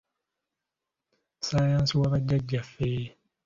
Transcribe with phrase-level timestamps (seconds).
[1.39, 2.89] Ssaayansi wa bajjaajjaffe!